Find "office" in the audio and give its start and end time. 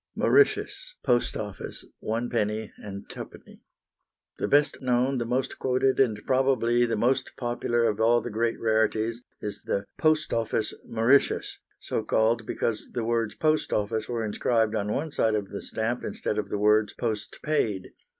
1.37-1.85, 10.33-10.73, 13.71-14.09